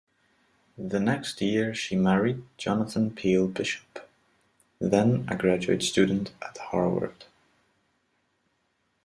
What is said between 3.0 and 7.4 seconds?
Peale Bishop, then a graduate student at Harvard.